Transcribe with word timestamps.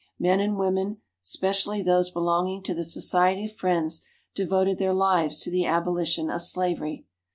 Men 0.17 0.39
and 0.39 0.57
women, 0.57 0.97
specially 1.21 1.83
those 1.83 2.09
belonging 2.09 2.63
to 2.63 2.73
the 2.73 2.83
Society 2.83 3.45
of 3.45 3.53
Friends, 3.55 4.03
devoted 4.33 4.79
their 4.79 4.95
lives 4.95 5.37
to 5.41 5.51
the 5.51 5.65
abolition 5.65 6.31
of 6.31 6.41
slavery. 6.41 7.05